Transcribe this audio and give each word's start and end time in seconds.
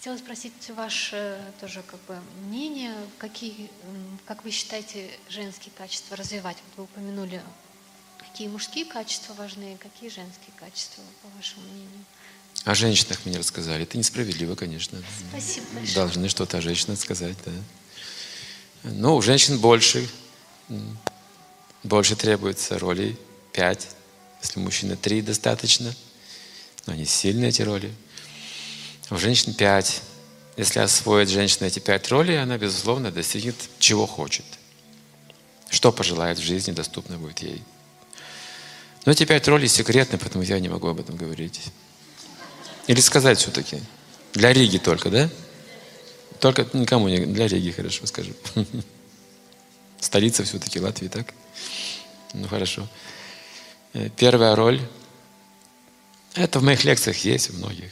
Хотела 0.00 0.16
спросить 0.16 0.52
ваше 0.76 1.40
тоже 1.60 1.82
как 1.82 1.98
бы 2.06 2.16
мнение, 2.46 2.94
какие, 3.18 3.68
как 4.26 4.44
вы 4.44 4.52
считаете, 4.52 5.10
женские 5.28 5.72
качества 5.76 6.16
развивать? 6.16 6.56
Вот 6.68 6.76
вы 6.76 6.84
упомянули, 6.84 7.42
какие 8.20 8.46
мужские 8.46 8.84
качества 8.84 9.34
важны, 9.34 9.76
какие 9.80 10.08
женские 10.08 10.54
качества, 10.56 11.02
по 11.20 11.36
вашему 11.36 11.64
мнению? 11.72 12.04
О 12.64 12.76
женщинах 12.76 13.26
мне 13.26 13.38
рассказали. 13.38 13.82
Это 13.82 13.98
несправедливо, 13.98 14.54
конечно. 14.54 15.02
Спасибо 15.30 15.66
большое. 15.74 15.94
Должны 15.96 16.28
что-то 16.28 16.58
о 16.58 16.60
женщинах 16.60 17.00
сказать, 17.00 17.36
да. 17.44 17.52
Ну, 18.84 19.16
у 19.16 19.20
женщин 19.20 19.58
больше. 19.58 20.08
Больше 21.82 22.14
требуется 22.14 22.78
ролей. 22.78 23.18
Пять. 23.52 23.88
Если 24.42 24.60
мужчины 24.60 24.94
три 24.94 25.22
достаточно. 25.22 25.92
Но 26.86 26.92
они 26.92 27.04
сильные, 27.04 27.48
эти 27.48 27.62
роли. 27.62 27.92
У 29.10 29.16
женщин 29.16 29.54
пять. 29.54 30.02
Если 30.56 30.80
освоит 30.80 31.28
женщина 31.28 31.66
эти 31.66 31.78
пять 31.78 32.08
ролей, 32.08 32.42
она, 32.42 32.58
безусловно, 32.58 33.10
достигнет 33.10 33.54
чего 33.78 34.06
хочет. 34.06 34.44
Что 35.70 35.92
пожелает 35.92 36.38
в 36.38 36.42
жизни, 36.42 36.72
доступно 36.72 37.16
будет 37.16 37.38
ей. 37.40 37.62
Но 39.06 39.12
эти 39.12 39.24
пять 39.24 39.46
ролей 39.48 39.68
секретны, 39.68 40.18
поэтому 40.18 40.44
я 40.44 40.58
не 40.58 40.68
могу 40.68 40.88
об 40.88 41.00
этом 41.00 41.16
говорить. 41.16 41.60
Или 42.86 43.00
сказать 43.00 43.38
все-таки. 43.38 43.80
Для 44.34 44.52
Риги 44.52 44.78
только, 44.78 45.10
да? 45.10 45.30
Только 46.40 46.66
никому 46.72 47.08
не 47.08 47.24
для 47.24 47.48
Риги, 47.48 47.70
хорошо 47.70 48.06
скажу. 48.06 48.32
Столица 50.00 50.44
все-таки 50.44 50.80
Латвии, 50.80 51.08
так? 51.08 51.32
Ну 52.34 52.46
хорошо. 52.48 52.86
Э, 53.94 54.10
первая 54.16 54.54
роль. 54.54 54.80
Это 56.34 56.60
в 56.60 56.62
моих 56.62 56.84
лекциях 56.84 57.16
есть, 57.18 57.50
у 57.50 57.54
многих. 57.54 57.90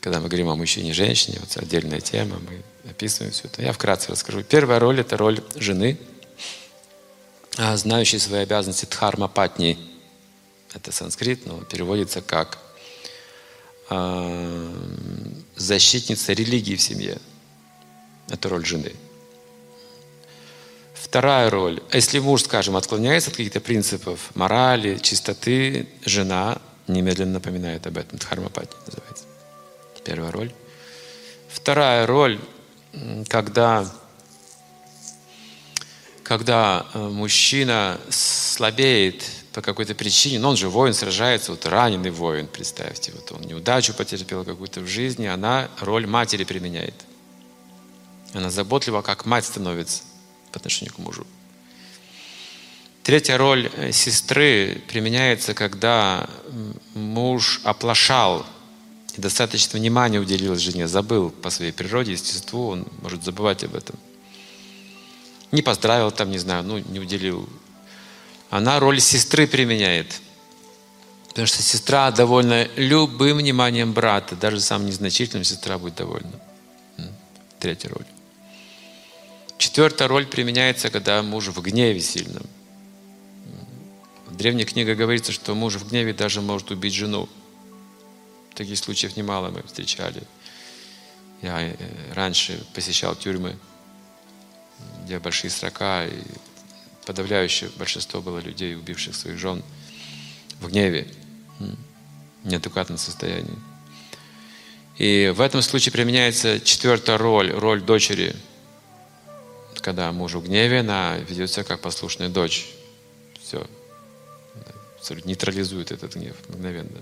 Когда 0.00 0.18
мы 0.20 0.28
говорим 0.28 0.48
о 0.48 0.56
мужчине 0.56 0.90
и 0.90 0.94
женщине, 0.94 1.38
вот 1.40 1.54
отдельная 1.62 2.00
тема, 2.00 2.38
мы 2.38 2.62
описываем 2.90 3.32
все 3.32 3.48
это. 3.48 3.62
Я 3.62 3.72
вкратце 3.72 4.10
расскажу. 4.10 4.42
Первая 4.42 4.78
роль– 4.78 5.00
это 5.00 5.16
роль 5.18 5.42
жены, 5.56 5.98
а, 7.58 7.76
знающей 7.76 8.18
свои 8.18 8.40
обязанности 8.40 8.86
дхарма 8.86 9.28
патни. 9.28 9.78
Это 10.72 10.90
санскрит, 10.90 11.44
но 11.46 11.60
переводится 11.62 12.22
как 12.22 12.58
э, 13.90 14.74
защитница 15.56 16.32
религии 16.32 16.76
в 16.76 16.80
семье. 16.80 17.18
Это 18.28 18.48
роль 18.48 18.64
жены. 18.64 18.92
Вторая 20.94 21.50
роль. 21.50 21.82
Если 21.92 22.20
муж, 22.20 22.44
скажем, 22.44 22.76
отклоняется 22.76 23.30
от 23.30 23.36
каких-то 23.36 23.60
принципов 23.60 24.30
морали, 24.34 24.98
чистоты, 24.98 25.88
жена 26.04 26.62
немедленно 26.86 27.32
напоминает 27.32 27.86
об 27.86 27.98
этом. 27.98 28.18
Дхармапати 28.18 28.76
называется. 28.86 29.29
Первая 30.04 30.30
роль. 30.30 30.52
Вторая 31.48 32.06
роль, 32.06 32.38
когда, 33.28 33.90
когда 36.22 36.86
э, 36.94 36.98
мужчина 36.98 38.00
слабеет 38.08 39.24
по 39.52 39.60
какой-то 39.62 39.94
причине, 39.94 40.38
но 40.38 40.50
он 40.50 40.56
же 40.56 40.68
воин, 40.68 40.94
сражается, 40.94 41.50
вот 41.50 41.66
раненый 41.66 42.10
воин, 42.10 42.46
представьте, 42.46 43.12
вот 43.12 43.32
он 43.32 43.42
неудачу 43.42 43.92
потерпел 43.94 44.44
какую-то 44.44 44.80
в 44.80 44.86
жизни, 44.86 45.26
она 45.26 45.68
роль 45.80 46.06
матери 46.06 46.44
применяет. 46.44 46.94
Она 48.32 48.50
заботлива, 48.50 49.02
как 49.02 49.26
мать 49.26 49.44
становится 49.44 50.04
по 50.52 50.58
отношению 50.58 50.94
к 50.94 50.98
мужу. 50.98 51.26
Третья 53.02 53.36
роль 53.36 53.70
э, 53.76 53.92
сестры 53.92 54.82
применяется, 54.88 55.52
когда 55.52 56.30
муж 56.94 57.60
оплошал 57.64 58.46
и 59.16 59.20
достаточно 59.20 59.78
внимания 59.78 60.18
уделил 60.18 60.56
жене, 60.56 60.86
забыл 60.86 61.30
по 61.30 61.50
своей 61.50 61.72
природе, 61.72 62.12
естеству, 62.12 62.68
он 62.68 62.86
может 63.02 63.24
забывать 63.24 63.64
об 63.64 63.74
этом. 63.74 63.96
Не 65.52 65.62
поздравил 65.62 66.10
там, 66.10 66.30
не 66.30 66.38
знаю, 66.38 66.62
ну, 66.62 66.78
не 66.78 67.00
уделил. 67.00 67.48
Она 68.50 68.78
роль 68.78 69.00
сестры 69.00 69.46
применяет. 69.46 70.20
Потому 71.28 71.46
что 71.46 71.62
сестра 71.62 72.10
довольна 72.10 72.68
любым 72.76 73.38
вниманием 73.38 73.92
брата, 73.92 74.34
даже 74.34 74.60
самым 74.60 74.88
незначительным 74.88 75.44
сестра 75.44 75.78
будет 75.78 75.94
довольна. 75.94 76.32
Третья 77.60 77.88
роль. 77.90 78.06
Четвертая 79.58 80.08
роль 80.08 80.26
применяется, 80.26 80.90
когда 80.90 81.22
муж 81.22 81.48
в 81.48 81.60
гневе 81.60 82.00
сильном. 82.00 82.44
В 84.26 84.36
древних 84.36 84.72
книгах 84.72 84.96
говорится, 84.96 85.32
что 85.32 85.54
муж 85.54 85.74
в 85.74 85.88
гневе 85.88 86.14
даже 86.14 86.40
может 86.40 86.70
убить 86.70 86.94
жену. 86.94 87.28
Таких 88.60 88.76
случаев 88.76 89.16
немало 89.16 89.48
мы 89.48 89.62
встречали. 89.62 90.22
Я 91.40 91.62
э, 91.62 91.76
раньше 92.12 92.62
посещал 92.74 93.16
тюрьмы, 93.16 93.56
где 95.02 95.18
большие 95.18 95.50
срока, 95.50 96.04
и 96.04 96.22
подавляющее 97.06 97.70
большинство 97.78 98.20
было 98.20 98.38
людей, 98.38 98.76
убивших 98.76 99.16
своих 99.16 99.38
жен 99.38 99.62
в 100.60 100.68
гневе, 100.68 101.10
в 101.58 102.48
неадекватном 102.48 102.98
состоянии. 102.98 103.58
И 104.98 105.32
в 105.34 105.40
этом 105.40 105.62
случае 105.62 105.92
применяется 105.92 106.60
четвертая 106.60 107.16
роль, 107.16 107.50
роль 107.52 107.80
дочери. 107.80 108.36
Когда 109.76 110.12
муж 110.12 110.34
в 110.34 110.44
гневе, 110.44 110.80
она 110.80 111.16
ведет 111.16 111.50
себя 111.50 111.64
как 111.64 111.80
послушная 111.80 112.28
дочь. 112.28 112.68
Все. 113.42 113.66
Нейтрализует 115.24 115.92
этот 115.92 116.14
гнев 116.14 116.36
мгновенно. 116.48 117.00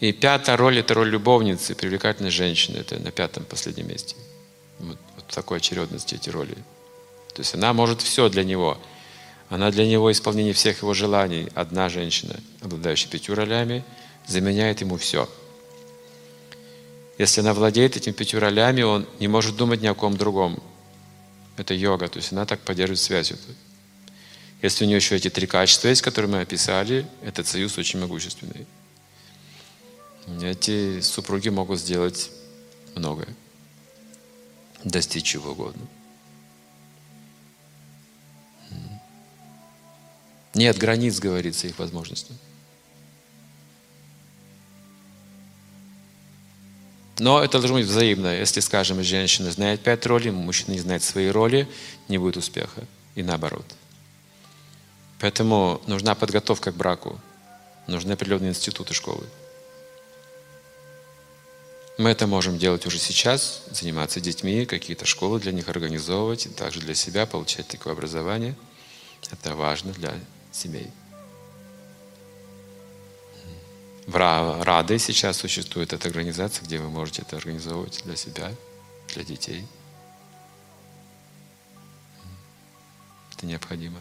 И 0.00 0.12
пятая 0.12 0.56
роль– 0.56 0.78
это 0.80 0.94
роль 0.94 1.10
любовницы, 1.10 1.74
привлекательной 1.74 2.30
женщины. 2.30 2.76
Это 2.78 2.98
на 3.00 3.10
пятом, 3.10 3.44
последнем 3.44 3.88
месте. 3.88 4.14
Вот, 4.78 4.98
вот 5.16 5.24
в 5.26 5.34
такой 5.34 5.58
очередности 5.58 6.14
эти 6.14 6.30
роли. 6.30 6.54
То 7.34 7.40
есть 7.42 7.54
она 7.54 7.72
может 7.72 8.00
все 8.00 8.28
для 8.28 8.44
него. 8.44 8.78
Она 9.48 9.70
для 9.70 9.86
него 9.86 10.12
исполнение 10.12 10.52
всех 10.52 10.82
его 10.82 10.94
желаний. 10.94 11.48
Одна 11.54 11.88
женщина, 11.88 12.38
обладающая 12.60 13.10
пятью 13.10 13.34
ролями, 13.34 13.84
заменяет 14.26 14.82
ему 14.82 14.98
все. 14.98 15.28
Если 17.16 17.40
она 17.40 17.52
владеет 17.52 17.96
этими 17.96 18.12
пятью 18.12 18.38
ролями, 18.38 18.82
он 18.82 19.06
не 19.18 19.26
может 19.26 19.56
думать 19.56 19.80
ни 19.80 19.88
о 19.88 19.94
ком 19.94 20.16
другом. 20.16 20.62
Это 21.56 21.74
йога, 21.74 22.06
то 22.08 22.18
есть 22.18 22.32
она 22.32 22.46
так 22.46 22.60
поддерживает 22.60 23.00
связь. 23.00 23.32
Если 24.62 24.84
у 24.84 24.86
нее 24.86 24.96
еще 24.96 25.16
эти 25.16 25.28
три 25.28 25.48
качества 25.48 25.88
есть, 25.88 26.02
которые 26.02 26.30
мы 26.30 26.40
описали, 26.40 27.06
этот 27.22 27.48
союз 27.48 27.76
очень 27.78 27.98
могущественный. 27.98 28.66
Эти 30.42 31.00
супруги 31.00 31.48
могут 31.48 31.80
сделать 31.80 32.30
многое, 32.94 33.34
достичь 34.84 35.24
чего 35.24 35.52
угодно. 35.52 35.86
Нет 40.54 40.76
границ, 40.76 41.18
говорится, 41.18 41.66
их 41.66 41.78
возможностям. 41.78 42.36
Но 47.18 47.42
это 47.42 47.58
должно 47.58 47.78
быть 47.78 47.86
взаимно. 47.86 48.28
Если, 48.34 48.60
скажем, 48.60 49.02
женщина 49.02 49.50
знает 49.50 49.80
пять 49.80 50.06
ролей, 50.06 50.30
мужчина 50.30 50.72
не 50.72 50.80
знает 50.80 51.02
свои 51.02 51.28
роли, 51.28 51.68
не 52.08 52.18
будет 52.18 52.36
успеха. 52.36 52.84
И 53.14 53.22
наоборот. 53.22 53.64
Поэтому 55.18 55.80
нужна 55.86 56.14
подготовка 56.14 56.70
к 56.70 56.76
браку. 56.76 57.20
Нужны 57.88 58.12
определенные 58.12 58.50
институты 58.50 58.94
школы. 58.94 59.26
Мы 61.98 62.10
это 62.10 62.28
можем 62.28 62.58
делать 62.58 62.86
уже 62.86 62.96
сейчас, 62.96 63.64
заниматься 63.72 64.20
детьми, 64.20 64.66
какие-то 64.66 65.04
школы 65.04 65.40
для 65.40 65.50
них 65.50 65.68
организовывать, 65.68 66.48
также 66.54 66.78
для 66.78 66.94
себя 66.94 67.26
получать 67.26 67.66
такое 67.66 67.92
образование. 67.92 68.54
Это 69.32 69.56
важно 69.56 69.92
для 69.92 70.14
семей. 70.52 70.92
В 74.06 74.16
Рады 74.16 74.98
сейчас 75.00 75.38
существует 75.38 75.92
эта 75.92 76.08
организация, 76.08 76.64
где 76.64 76.78
вы 76.78 76.88
можете 76.88 77.22
это 77.22 77.36
организовывать 77.36 78.00
для 78.04 78.14
себя, 78.14 78.54
для 79.12 79.24
детей. 79.24 79.66
Это 83.36 83.44
необходимо. 83.44 83.98